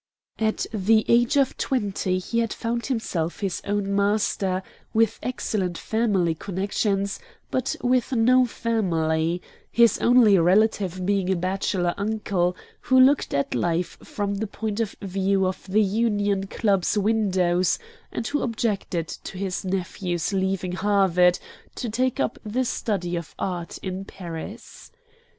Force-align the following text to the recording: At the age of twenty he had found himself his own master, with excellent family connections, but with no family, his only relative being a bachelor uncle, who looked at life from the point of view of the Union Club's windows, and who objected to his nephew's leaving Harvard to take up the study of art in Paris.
At 0.39 0.65
the 0.73 1.05
age 1.07 1.37
of 1.37 1.55
twenty 1.57 2.17
he 2.17 2.39
had 2.39 2.53
found 2.53 2.87
himself 2.87 3.41
his 3.41 3.61
own 3.65 3.95
master, 3.95 4.63
with 4.95 5.19
excellent 5.21 5.77
family 5.77 6.33
connections, 6.33 7.19
but 7.51 7.75
with 7.83 8.11
no 8.11 8.47
family, 8.47 9.43
his 9.71 9.99
only 9.99 10.39
relative 10.39 11.05
being 11.05 11.31
a 11.31 11.35
bachelor 11.35 11.93
uncle, 11.97 12.55
who 12.79 12.99
looked 12.99 13.31
at 13.35 13.53
life 13.53 13.99
from 14.03 14.33
the 14.33 14.47
point 14.47 14.79
of 14.79 14.95
view 15.03 15.45
of 15.45 15.67
the 15.67 15.83
Union 15.83 16.47
Club's 16.47 16.97
windows, 16.97 17.77
and 18.11 18.25
who 18.25 18.41
objected 18.41 19.07
to 19.07 19.37
his 19.37 19.63
nephew's 19.63 20.33
leaving 20.33 20.71
Harvard 20.71 21.37
to 21.75 21.91
take 21.91 22.19
up 22.19 22.39
the 22.43 22.65
study 22.65 23.15
of 23.15 23.35
art 23.37 23.77
in 23.83 24.05
Paris. 24.05 24.91